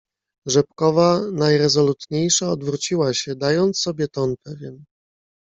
[0.47, 4.83] "Rzepkowa najrezolutniejsza odwróciła się, dając sobie ton pewien."